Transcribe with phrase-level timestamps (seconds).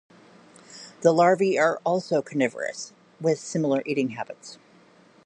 [1.01, 4.57] The larvae are also carnivorous with similar eating habits.